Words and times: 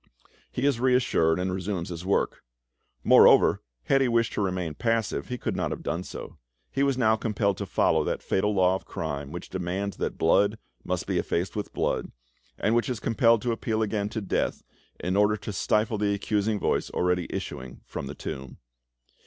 He 0.51 0.65
is 0.65 0.79
reassured, 0.79 1.37
and 1.39 1.53
resumes 1.53 1.89
his 1.89 2.03
work. 2.03 2.41
Moreover, 3.03 3.61
had 3.83 4.01
he 4.01 4.07
wished 4.07 4.33
to 4.33 4.41
remain 4.41 4.73
passive, 4.73 5.27
he 5.27 5.37
could 5.37 5.55
not 5.55 5.69
have 5.69 5.83
done 5.83 6.01
so; 6.03 6.39
he 6.71 6.81
was 6.81 6.97
now 6.97 7.15
compelled 7.15 7.57
to 7.57 7.67
follow 7.67 8.03
that 8.05 8.23
fatal 8.23 8.51
law 8.51 8.73
of 8.73 8.83
crime 8.85 9.31
which 9.31 9.49
demands 9.51 9.97
that 9.97 10.17
blood 10.17 10.57
must 10.83 11.05
be 11.05 11.19
effaced 11.19 11.55
with 11.55 11.71
blood, 11.71 12.11
and 12.57 12.73
which 12.73 12.89
is 12.89 12.99
compelled 12.99 13.43
to 13.43 13.51
appeal 13.51 13.83
again 13.83 14.09
to 14.09 14.21
death 14.21 14.63
in 14.99 15.15
order 15.15 15.37
to 15.37 15.53
stifle 15.53 15.99
the 15.99 16.15
accusing 16.15 16.59
voice 16.59 16.89
already 16.89 17.27
issuing 17.29 17.81
from 17.85 18.07
the 18.07 18.15
tomb. 18.15 18.57